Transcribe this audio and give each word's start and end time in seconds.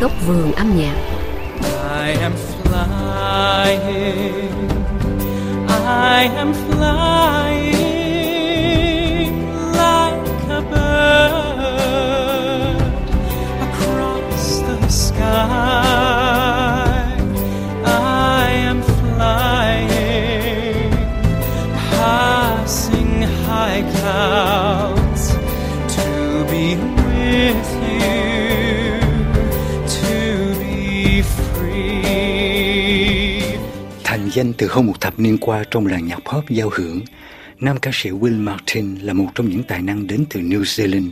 góc 0.00 0.12
vườn 0.26 0.52
âm 0.52 0.78
nhạc. 0.78 0.96
I 2.06 2.12
am 2.20 2.32
flying, 2.64 3.74
I 5.68 6.28
am 6.36 6.54
flying 6.54 7.49
danh 34.32 34.52
từ 34.52 34.66
hơn 34.70 34.86
một 34.86 35.00
thập 35.00 35.18
niên 35.18 35.38
qua 35.38 35.64
trong 35.70 35.86
làng 35.86 36.06
nhạc 36.06 36.18
pop 36.32 36.48
giao 36.48 36.70
hưởng, 36.72 37.00
nam 37.60 37.76
ca 37.82 37.90
sĩ 37.94 38.10
Will 38.10 38.42
Martin 38.42 38.94
là 38.94 39.12
một 39.12 39.26
trong 39.34 39.48
những 39.48 39.62
tài 39.62 39.82
năng 39.82 40.06
đến 40.06 40.24
từ 40.30 40.40
New 40.40 40.62
Zealand. 40.62 41.10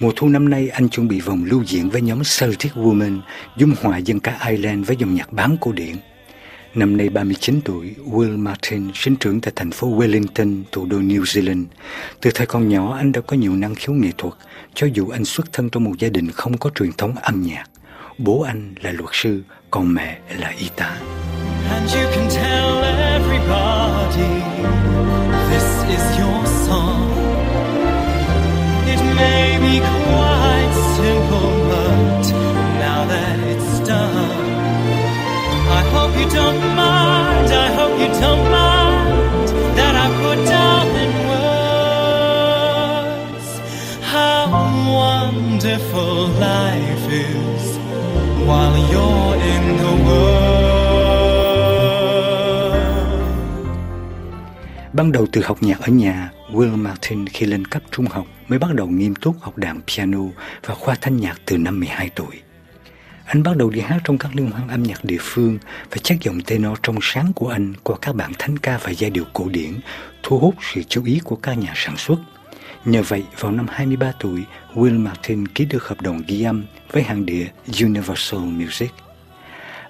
Mùa 0.00 0.12
thu 0.16 0.28
năm 0.28 0.50
nay, 0.50 0.68
anh 0.68 0.88
chuẩn 0.88 1.08
bị 1.08 1.20
vòng 1.20 1.44
lưu 1.44 1.62
diễn 1.66 1.90
với 1.90 2.00
nhóm 2.00 2.22
Celtic 2.38 2.72
Woman, 2.72 3.20
dung 3.56 3.74
hòa 3.80 3.98
dân 3.98 4.20
ca 4.20 4.38
Ireland 4.48 4.86
với 4.86 4.96
dòng 4.96 5.14
nhạc 5.14 5.32
bán 5.32 5.56
cổ 5.60 5.72
điển. 5.72 5.96
Năm 6.74 6.96
nay 6.96 7.08
39 7.08 7.60
tuổi, 7.64 7.94
Will 8.06 8.38
Martin 8.38 8.90
sinh 8.94 9.16
trưởng 9.16 9.40
tại 9.40 9.52
thành 9.56 9.70
phố 9.70 9.98
Wellington, 9.98 10.62
thủ 10.72 10.86
đô 10.86 10.98
New 10.98 11.22
Zealand. 11.22 11.64
Từ 12.20 12.30
thời 12.34 12.46
còn 12.46 12.68
nhỏ, 12.68 12.96
anh 12.96 13.12
đã 13.12 13.20
có 13.20 13.36
nhiều 13.36 13.56
năng 13.56 13.74
khiếu 13.74 13.94
nghệ 13.94 14.10
thuật, 14.18 14.34
cho 14.74 14.86
dù 14.94 15.08
anh 15.08 15.24
xuất 15.24 15.52
thân 15.52 15.70
trong 15.70 15.84
một 15.84 15.98
gia 15.98 16.08
đình 16.08 16.30
không 16.30 16.58
có 16.58 16.70
truyền 16.74 16.92
thống 16.92 17.14
âm 17.22 17.42
nhạc. 17.42 17.64
Bố 18.18 18.42
anh 18.42 18.74
là 18.82 18.92
luật 18.92 19.10
sư, 19.12 19.42
còn 19.70 19.94
mẹ 19.94 20.18
là 20.38 20.48
y 20.48 20.68
tá. 20.76 21.00
And 21.66 21.90
you 21.90 22.06
can 22.14 22.28
tell 22.28 22.93
Ban 54.94 55.12
đầu 55.12 55.26
từ 55.32 55.42
học 55.44 55.62
nhạc 55.62 55.80
ở 55.80 55.88
nhà, 55.88 56.30
Will 56.52 56.76
Martin 56.76 57.26
khi 57.26 57.46
lên 57.46 57.64
cấp 57.64 57.82
trung 57.90 58.06
học 58.06 58.26
mới 58.48 58.58
bắt 58.58 58.74
đầu 58.74 58.86
nghiêm 58.86 59.14
túc 59.14 59.40
học 59.40 59.58
đàn 59.58 59.80
piano 59.80 60.20
và 60.66 60.74
khoa 60.74 60.94
thanh 61.00 61.16
nhạc 61.16 61.40
từ 61.46 61.58
năm 61.58 61.80
12 61.80 62.10
tuổi. 62.14 62.40
Anh 63.24 63.42
bắt 63.42 63.56
đầu 63.56 63.70
đi 63.70 63.80
hát 63.80 63.98
trong 64.04 64.18
các 64.18 64.36
liên 64.36 64.50
hoan 64.50 64.68
âm 64.68 64.82
nhạc 64.82 65.04
địa 65.04 65.18
phương 65.20 65.58
và 65.90 65.96
chất 66.02 66.18
giọng 66.20 66.40
tenor 66.40 66.78
trong 66.82 66.98
sáng 67.02 67.32
của 67.34 67.48
anh 67.48 67.72
qua 67.82 67.96
các 68.02 68.14
bản 68.14 68.32
thánh 68.38 68.58
ca 68.58 68.78
và 68.82 68.90
giai 68.90 69.10
điệu 69.10 69.24
cổ 69.32 69.48
điển 69.48 69.72
thu 70.22 70.38
hút 70.38 70.54
sự 70.74 70.82
chú 70.82 71.04
ý 71.04 71.20
của 71.24 71.36
các 71.36 71.54
nhà 71.54 71.72
sản 71.76 71.96
xuất. 71.96 72.18
Nhờ 72.84 73.02
vậy, 73.02 73.24
vào 73.38 73.52
năm 73.52 73.66
23 73.70 74.12
tuổi, 74.20 74.44
Will 74.74 74.98
Martin 74.98 75.48
ký 75.48 75.64
được 75.64 75.88
hợp 75.88 76.00
đồng 76.00 76.22
ghi 76.26 76.42
âm 76.42 76.64
với 76.92 77.02
hãng 77.02 77.26
đĩa 77.26 77.46
Universal 77.80 78.40
Music. 78.40 79.03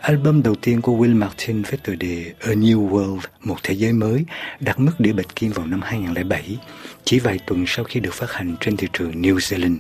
Album 0.05 0.43
đầu 0.43 0.55
tiên 0.55 0.81
của 0.81 0.93
Will 0.93 1.17
Martin 1.17 1.63
với 1.63 1.79
tựa 1.83 1.95
đề 1.95 2.33
A 2.41 2.53
New 2.53 2.89
World, 2.91 3.21
một 3.41 3.57
thế 3.63 3.75
giới 3.75 3.93
mới, 3.93 4.25
đạt 4.61 4.79
mức 4.79 4.93
đĩa 4.99 5.13
bạch 5.13 5.37
kim 5.37 5.53
vào 5.53 5.67
năm 5.67 5.81
2007, 5.83 6.59
chỉ 7.05 7.19
vài 7.19 7.39
tuần 7.47 7.65
sau 7.67 7.85
khi 7.85 8.01
được 8.01 8.15
phát 8.15 8.33
hành 8.33 8.57
trên 8.61 8.77
thị 8.77 8.89
trường 8.93 9.23
New 9.23 9.37
Zealand. 9.37 9.77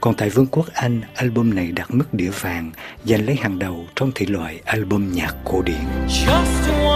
Còn 0.00 0.14
tại 0.14 0.30
Vương 0.30 0.46
quốc 0.46 0.66
Anh, 0.74 1.00
album 1.14 1.54
này 1.54 1.72
đạt 1.72 1.90
mức 1.90 2.14
đĩa 2.14 2.30
vàng, 2.30 2.70
giành 3.04 3.26
lấy 3.26 3.36
hàng 3.36 3.58
đầu 3.58 3.86
trong 3.96 4.12
thể 4.14 4.26
loại 4.26 4.60
album 4.64 5.12
nhạc 5.12 5.34
cổ 5.44 5.62
điển. 5.62 5.84
Just 6.08 6.86
one 6.86 6.91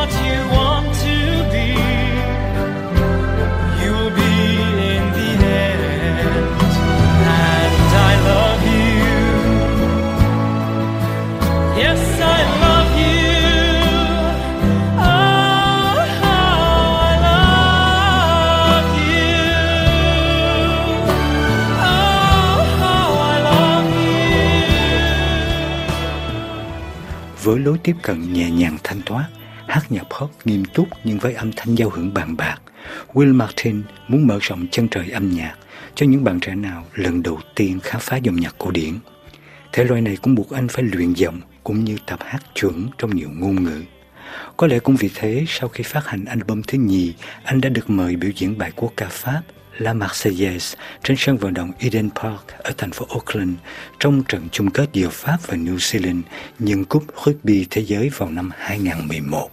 Với 11.76 11.84
lối 27.58 27.78
tiếp 27.82 27.96
cận 28.02 28.32
nhẹ 28.32 28.50
nhàng 28.50 28.76
thanh 28.84 29.02
thoát, 29.06 29.28
hát 29.68 29.82
nhạc 29.90 30.02
pop 30.02 30.30
nghiêm 30.44 30.64
túc 30.64 30.88
nhưng 31.04 31.18
với 31.18 31.34
âm 31.34 31.52
thanh 31.56 31.74
giao 31.74 31.90
hưởng 31.90 32.14
bàn 32.14 32.36
bạc, 32.36 32.58
Will 33.12 33.34
Martin 33.34 33.82
muốn 34.08 34.26
mở 34.26 34.38
rộng 34.40 34.66
chân 34.70 34.88
trời 34.88 35.10
âm 35.10 35.30
nhạc 35.30 35.54
cho 35.94 36.06
những 36.06 36.24
bạn 36.24 36.40
trẻ 36.40 36.54
nào 36.54 36.84
lần 36.94 37.22
đầu 37.22 37.40
tiên 37.54 37.80
khám 37.82 38.00
phá 38.00 38.16
dòng 38.16 38.36
nhạc 38.36 38.54
cổ 38.58 38.70
điển. 38.70 38.94
Thể 39.72 39.84
loại 39.84 40.00
này 40.00 40.16
cũng 40.22 40.34
buộc 40.34 40.50
anh 40.50 40.68
phải 40.68 40.84
luyện 40.84 41.12
giọng 41.12 41.40
cũng 41.66 41.84
như 41.84 41.96
tập 42.06 42.18
hát 42.22 42.40
chuẩn 42.54 42.88
trong 42.98 43.16
nhiều 43.16 43.30
ngôn 43.34 43.64
ngữ. 43.64 43.82
Có 44.56 44.66
lẽ 44.66 44.78
cũng 44.78 44.96
vì 44.96 45.10
thế, 45.14 45.44
sau 45.48 45.68
khi 45.68 45.84
phát 45.84 46.06
hành 46.06 46.24
album 46.24 46.62
thứ 46.62 46.78
nhì, 46.78 47.14
anh 47.44 47.60
đã 47.60 47.68
được 47.68 47.90
mời 47.90 48.16
biểu 48.16 48.30
diễn 48.36 48.58
bài 48.58 48.72
quốc 48.76 48.92
ca 48.96 49.06
Pháp 49.08 49.42
La 49.78 49.92
Marseillaise 49.92 50.78
trên 51.02 51.16
sân 51.20 51.36
vận 51.36 51.54
động 51.54 51.72
Eden 51.78 52.10
Park 52.10 52.46
ở 52.58 52.72
thành 52.76 52.90
phố 52.90 53.06
Auckland 53.10 53.50
trong 53.98 54.22
trận 54.28 54.48
chung 54.52 54.70
kết 54.70 54.88
giữa 54.92 55.08
Pháp 55.08 55.38
và 55.46 55.56
New 55.56 55.76
Zealand 55.76 56.20
nhân 56.58 56.84
cúp 56.84 57.04
rugby 57.26 57.66
thế 57.70 57.82
giới 57.84 58.10
vào 58.16 58.30
năm 58.30 58.50
2011. 58.56 59.50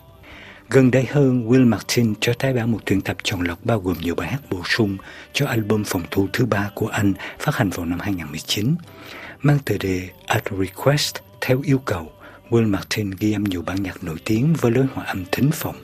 Gần 0.69 0.91
đây 0.91 1.05
hơn, 1.11 1.49
Will 1.49 1.67
Martin 1.67 2.13
cho 2.19 2.33
tái 2.33 2.53
bản 2.53 2.71
một 2.71 2.79
tuyển 2.85 3.01
tập 3.01 3.17
chọn 3.23 3.41
lọc 3.41 3.65
bao 3.65 3.79
gồm 3.79 3.97
nhiều 4.01 4.15
bài 4.15 4.27
hát 4.27 4.39
bổ 4.49 4.61
sung 4.65 4.97
cho 5.33 5.45
album 5.47 5.83
phòng 5.83 6.03
thu 6.11 6.27
thứ 6.33 6.45
ba 6.45 6.69
của 6.75 6.87
anh 6.87 7.13
phát 7.39 7.55
hành 7.55 7.69
vào 7.69 7.85
năm 7.85 7.99
2019. 7.99 8.75
Mang 9.41 9.59
tựa 9.65 9.77
đề 9.77 10.09
At 10.27 10.43
Request 10.59 11.15
theo 11.45 11.59
yêu 11.63 11.81
cầu, 11.85 12.11
Will 12.49 12.69
Martin 12.69 13.11
ghi 13.19 13.33
âm 13.33 13.43
nhiều 13.43 13.63
bản 13.65 13.83
nhạc 13.83 14.03
nổi 14.03 14.17
tiếng 14.25 14.53
với 14.61 14.71
lối 14.71 14.85
hòa 14.93 15.05
âm 15.05 15.25
thính 15.31 15.51
phòng. 15.53 15.75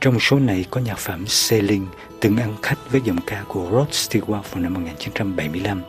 Trong 0.00 0.20
số 0.20 0.38
này 0.38 0.64
có 0.70 0.80
nhạc 0.80 0.98
phẩm 0.98 1.26
Sailing 1.26 1.86
từng 2.20 2.36
ăn 2.36 2.56
khách 2.62 2.78
với 2.90 3.00
giọng 3.04 3.18
ca 3.26 3.42
của 3.48 3.68
Rod 3.72 3.88
Stewart 3.88 4.42
vào 4.42 4.62
năm 4.62 4.74
1975. 4.74 5.82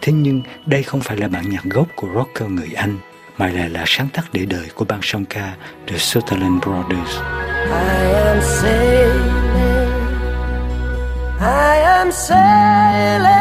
Thế 0.00 0.12
nhưng 0.12 0.42
đây 0.66 0.82
không 0.82 1.00
phải 1.00 1.16
là 1.16 1.28
bản 1.28 1.50
nhạc 1.50 1.64
gốc 1.64 1.86
của 1.96 2.08
rocker 2.14 2.50
người 2.50 2.70
Anh, 2.76 2.98
mà 3.38 3.46
lại 3.46 3.70
là 3.70 3.84
sáng 3.86 4.08
tác 4.12 4.32
để 4.32 4.46
đời 4.46 4.66
của 4.74 4.84
ban 4.84 5.00
song 5.02 5.24
ca 5.24 5.56
The 5.86 5.98
Sutherland 5.98 6.64
Brothers. 6.64 7.16
I 7.66 8.12
am 8.12 8.40
sailing, 8.42 9.30
I 11.40 11.80
am 11.80 12.12
sailing 12.12 13.39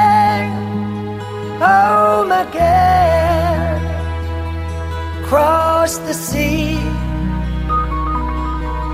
across 5.90 5.98
the 6.08 6.14
sea. 6.14 6.78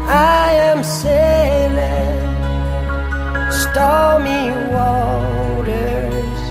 I 0.07 0.51
am 0.71 0.83
sailing 0.83 2.19
stormy 3.51 4.45
waters 4.73 6.41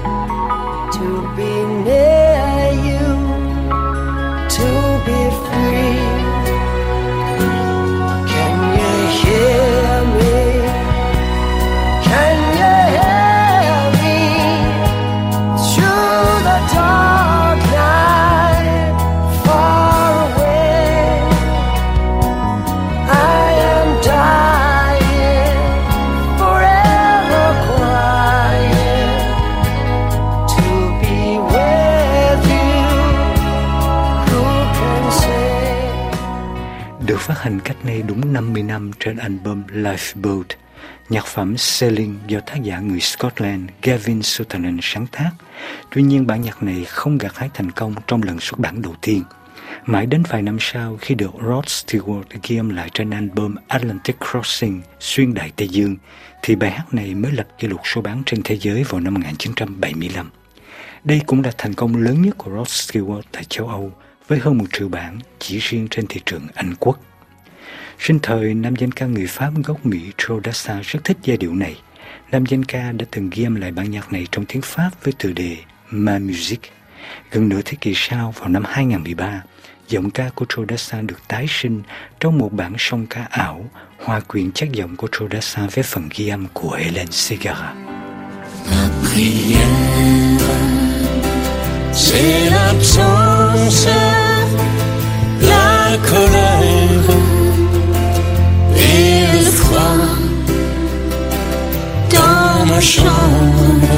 to 0.97 1.07
be 1.37 1.53
near 1.85 2.73
you, 2.89 3.07
to 4.57 4.69
be 5.07 5.21
free. 5.47 6.04
Được 37.07 37.21
phát 37.21 37.43
hành 37.43 37.61
cách 37.61 37.85
nay 37.85 38.03
đúng 38.03 38.33
50 38.33 38.63
năm 38.63 38.91
trên 39.01 39.17
album 39.17 39.63
Lifeboat, 39.67 40.45
nhạc 41.09 41.27
phẩm 41.27 41.57
Sailing 41.57 42.19
do 42.27 42.41
tác 42.41 42.63
giả 42.63 42.79
người 42.79 43.01
Scotland 43.01 43.71
Gavin 43.83 44.23
Sutherland 44.23 44.79
sáng 44.83 45.07
tác. 45.07 45.31
Tuy 45.91 46.03
nhiên 46.03 46.27
bản 46.27 46.43
nhạc 46.43 46.63
này 46.63 46.85
không 46.85 47.19
gặt 47.19 47.37
hái 47.37 47.51
thành 47.55 47.71
công 47.71 47.95
trong 48.07 48.23
lần 48.23 48.41
xuất 48.41 48.59
bản 48.59 48.83
đầu 48.83 48.95
tiên. 49.01 49.23
Mãi 49.87 50.07
đến 50.07 50.23
vài 50.29 50.43
năm 50.43 50.57
sau 50.61 50.99
khi 51.01 51.15
được 51.15 51.31
Rod 51.35 51.65
Stewart 51.65 52.23
ghi 52.43 52.57
âm 52.57 52.69
lại 52.69 52.91
trên 52.95 53.11
album 53.11 53.55
Atlantic 53.69 54.17
Crossing 54.31 54.83
xuyên 55.01 55.35
đại 55.35 55.53
Tây 55.57 55.69
Dương 55.69 55.97
thì 56.43 56.57
bài 56.57 56.71
hát 56.71 56.95
này 56.95 57.15
mới 57.15 57.33
lập 57.33 57.47
kỷ 57.59 57.69
lục 57.69 57.81
số 57.85 58.01
bán 58.01 58.23
trên 58.27 58.43
thế 58.45 58.59
giới 58.61 58.85
vào 58.85 59.01
năm 59.01 59.15
1975. 59.15 60.31
Đây 61.05 61.21
cũng 61.27 61.43
là 61.43 61.51
thành 61.59 61.75
công 61.75 61.97
lớn 61.97 62.23
nhất 62.23 62.39
của 62.39 62.51
Rod 62.51 62.69
Stewart 62.69 63.23
tại 63.33 63.45
châu 63.49 63.69
Âu 63.69 63.93
với 64.29 64.39
hơn 64.39 64.59
một 64.59 64.65
triệu 64.73 64.89
bản 64.89 65.19
chỉ 65.39 65.59
riêng 65.59 65.89
trên 65.91 66.07
thị 66.07 66.21
trường 66.27 66.47
Anh 66.55 66.75
Quốc. 66.81 67.01
Sinh 67.99 68.19
thời, 68.23 68.55
nam 68.55 68.77
danh 68.77 68.93
ca 68.93 69.07
người 69.07 69.27
Pháp 69.27 69.51
gốc 69.65 69.87
Mỹ 69.87 70.13
Joe 70.19 70.41
Dassin 70.45 70.81
rất 70.83 71.05
thích 71.05 71.17
giai 71.23 71.37
điệu 71.37 71.55
này. 71.55 71.77
Nam 72.33 72.47
danh 72.47 72.65
ca 72.65 72.93
đã 72.93 73.07
từng 73.11 73.31
ghi 73.31 73.45
âm 73.45 73.55
lại 73.55 73.73
bản 73.73 73.91
nhạc 73.91 74.13
này 74.13 74.27
trong 74.33 74.45
tiếng 74.45 74.63
Pháp 74.63 74.91
với 75.03 75.13
tựa 75.19 75.33
đề 75.33 75.57
Ma 75.91 76.19
Musique. 76.19 76.71
Gần 77.31 77.49
nửa 77.49 77.61
thế 77.65 77.77
kỷ 77.81 77.93
sau, 77.97 78.35
vào 78.39 78.49
năm 78.49 78.63
2013, 78.67 79.43
giọng 79.89 80.11
ca 80.11 80.31
của 80.35 80.47
Joe 80.49 80.67
Dassin 80.69 81.07
được 81.07 81.29
tái 81.29 81.47
sinh 81.49 81.83
trong 82.21 82.39
một 82.39 82.53
bản 82.53 82.75
song 82.79 83.07
ca 83.11 83.27
ảo 83.31 83.71
hòa 83.99 84.21
quyện 84.21 84.53
chất 84.53 84.73
giọng 84.73 84.97
của 84.97 85.09
Joe 85.13 85.29
Dassin 85.33 85.67
với 85.67 85.85
phần 85.85 86.09
ghi 86.15 86.29
âm 86.29 86.47
của 86.53 86.71
Helen 86.71 87.11
Segarra. 87.11 87.75
Prière, 89.15 90.84
c'est 91.95 92.51
l'absence, 92.51 93.87
la 95.41 95.97
colère 96.11 97.11
et 98.77 99.45
le 99.45 99.51
froid 99.51 100.01
dans 102.11 102.67
ma 102.67 102.81
chambre 102.81 103.89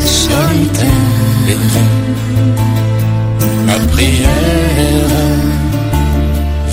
solitaire. 0.00 0.88
Ma 3.66 3.78
prière 3.92 5.08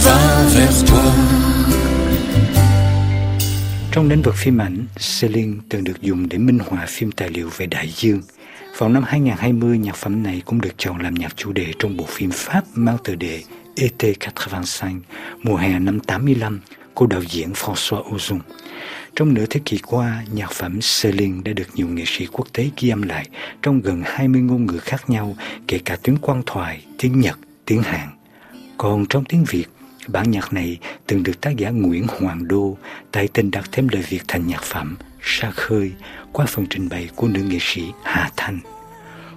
va 0.04 0.20
vers 0.56 0.86
toi. 0.86 1.06
Trong 3.92 4.10
lĩnh 4.10 4.22
vực 4.22 4.36
phim 4.36 4.58
ảnh, 4.58 4.86
Céline 5.22 5.54
từng 5.70 5.84
được 5.84 6.02
dùng 6.02 6.30
để 6.30 6.38
minh 6.38 6.60
họa 6.60 6.86
phim 6.88 7.12
tài 7.12 7.30
liệu 7.30 7.50
về 7.58 7.66
đại 7.66 7.90
dương. 7.96 8.22
Vào 8.78 8.90
năm 8.90 9.04
2020, 9.04 9.78
nhạc 9.78 9.96
phẩm 9.96 10.24
này 10.24 10.42
cũng 10.46 10.62
được 10.62 10.74
chọn 10.78 11.02
làm 11.02 11.14
nhạc 11.14 11.38
chủ 11.38 11.52
đề 11.52 11.74
trong 11.80 11.98
bộ 11.98 12.06
phim 12.08 12.32
Pháp 12.32 12.64
mang 12.74 12.98
tựa 13.04 13.16
đề 13.16 13.44
ET85, 13.76 15.00
mùa 15.44 15.56
hè 15.56 15.80
năm 15.80 16.00
85 16.00 16.60
của 16.94 17.08
đạo 17.08 17.22
diễn 17.30 17.52
François 17.52 18.04
Ozon. 18.04 18.40
Trong 19.16 19.34
nửa 19.34 19.46
thế 19.50 19.60
kỷ 19.66 19.78
qua, 19.78 20.24
nhạc 20.32 20.52
phẩm 20.52 20.80
Céline 21.02 21.42
đã 21.46 21.54
được 21.54 21.68
nhiều 21.76 21.88
nghệ 21.88 22.04
sĩ 22.06 22.28
quốc 22.32 22.48
tế 22.54 22.70
ghi 22.80 22.90
âm 22.90 23.02
lại 23.02 23.30
trong 23.62 23.82
gần 23.82 24.02
20 24.06 24.42
ngôn 24.42 24.66
ngữ 24.66 24.78
khác 24.78 25.10
nhau, 25.10 25.36
kể 25.68 25.80
cả 25.86 25.98
tiếng 26.04 26.18
quan 26.22 26.44
thoại, 26.46 26.86
tiếng 26.98 27.20
Nhật, 27.20 27.40
tiếng 27.66 27.82
Hàn. 27.82 28.10
Còn 28.78 29.06
trong 29.10 29.26
tiếng 29.26 29.46
Việt, 29.50 29.66
bản 30.08 30.32
nhạc 30.32 30.54
này 30.54 30.78
từng 31.08 31.24
được 31.24 31.42
tác 31.42 31.56
giả 31.58 31.70
Nguyễn 31.70 32.08
Hoàng 32.08 32.48
Đô 32.48 32.78
tại 33.12 33.28
tình 33.34 33.52
đặt 33.52 33.70
thêm 33.72 33.88
lời 33.88 34.04
Việt 34.10 34.22
thành 34.28 34.48
nhạc 34.48 34.64
phẩm 34.64 34.98
Sa 35.22 35.52
Khơi 35.52 35.92
qua 36.32 36.46
phần 36.46 36.66
trình 36.70 36.90
bày 36.90 37.10
của 37.16 37.28
nữ 37.28 37.42
nghệ 37.42 37.58
sĩ 37.62 37.84
Hà 38.04 38.30
Thanh. 38.38 38.60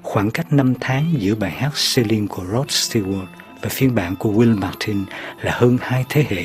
Khoảng 0.03 0.31
cách 0.31 0.53
5 0.53 0.75
tháng 0.81 1.15
giữa 1.19 1.35
bài 1.35 1.51
hát 1.51 1.71
Céline 1.95 2.27
của 2.27 2.45
Rod 2.53 2.67
Stewart 2.67 3.27
và 3.63 3.69
phiên 3.69 3.95
bản 3.95 4.17
của 4.17 4.31
Will 4.33 4.59
Martin 4.59 5.05
là 5.43 5.53
hơn 5.55 5.79
hai 5.81 6.05
thế 6.09 6.25
hệ, 6.29 6.45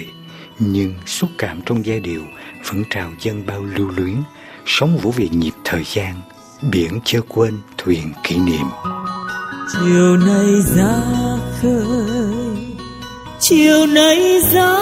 nhưng 0.60 0.94
xúc 1.06 1.30
cảm 1.38 1.62
trong 1.66 1.86
giai 1.86 2.00
điệu 2.00 2.22
vẫn 2.66 2.84
trào 2.90 3.12
dâng 3.22 3.46
bao 3.46 3.64
lưu 3.64 3.90
luyến, 3.90 4.16
sống 4.66 4.98
vũ 4.98 5.12
về 5.12 5.28
nhịp 5.32 5.54
thời 5.64 5.84
gian, 5.86 6.16
biển 6.72 7.00
chưa 7.06 7.22
quên 7.22 7.54
thuyền 7.78 8.14
kỷ 8.24 8.38
niệm. 8.38 8.66
chiều 9.74 10.18
nay 10.18 10.62
ra 10.62 11.02
khơi 11.62 12.43
chiều 13.46 13.86
nay 13.86 14.42
ra 14.54 14.78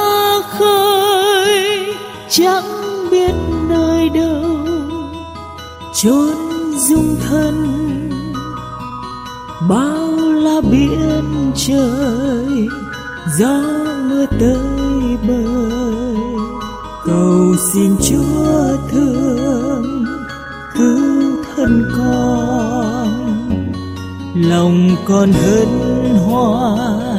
khơi, 0.50 1.86
chẳng 2.30 2.64
biết 3.12 3.32
nơi 3.70 4.10
đâu. 4.10 4.44
Chốn 5.94 6.36
dung 6.78 7.16
thân, 7.30 7.56
bao 9.70 10.12
la 10.18 10.62
biển 10.72 11.52
trời, 11.56 12.68
gió 13.40 13.62
mưa 14.10 14.26
tới 14.40 15.18
bơi. 15.28 16.16
Cầu 17.06 17.56
xin 17.74 17.96
chúa 18.10 18.78
thương, 18.92 20.06
cứu 20.78 21.44
thân 21.56 21.92
con, 21.98 23.08
lòng 24.36 24.96
con 25.08 25.32
hân 25.32 25.68
hoan. 26.26 27.11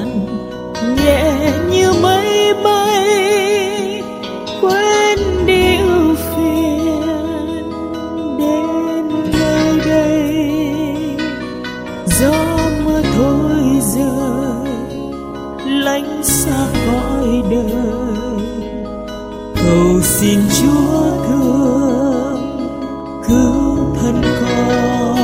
Cứu 23.33 23.95
thân 24.01 24.23
con. 24.41 25.17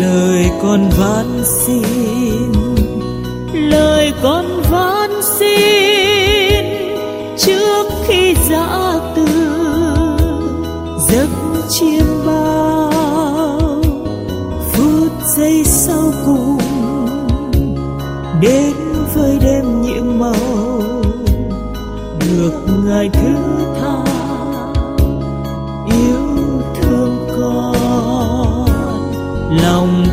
Lời 0.00 0.50
con 0.62 0.90
van 0.98 1.42
xin, 1.44 2.52
lời 3.52 4.12
con 4.22 4.44
van 4.70 5.10
xin 5.22 6.64
trước 7.38 7.86
khi 8.06 8.34
giã 8.48 8.92
từ 9.16 9.26
giấc 11.08 11.28
chiêm 11.68 12.06
bao. 12.26 13.80
Phút 14.72 15.12
giây 15.36 15.64
sau 15.64 16.12
cùng, 16.26 16.58
đến 18.40 18.74
với 19.14 19.38
đêm 19.44 19.82
nhiệm 19.82 20.18
màu, 20.18 20.80
được 22.20 22.52
ngài 22.84 23.10
thứ 23.12 23.36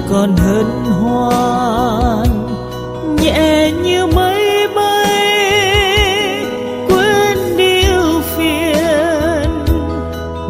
còn 0.10 0.38
hân 0.38 0.66
hoan. 1.02 2.28
Nhẹ 3.22 3.72
như 3.84 4.08
mây 4.08 4.68
bay, 4.76 5.28
quên 6.88 7.58
đi 7.58 7.84
ưu 7.84 8.22
phiền. 8.22 9.66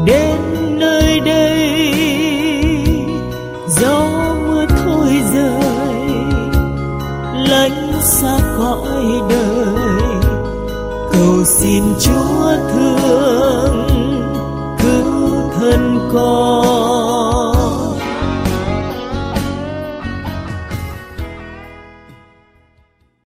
Đến 0.06 0.40
nơi 0.80 1.20
đây, 1.20 1.94
gió 3.68 4.10
mưa 4.48 4.66
thôi 4.66 5.22
rơi 5.34 6.10
lánh 7.50 7.94
xa 8.02 8.38
cõi 8.58 9.06
đời. 9.30 9.68
Cầu 11.12 11.44
xin 11.46 11.84
chúa 12.00 12.54
thương, 12.74 13.88
cứu 14.80 15.52
thân 15.60 16.00
con. 16.14 17.13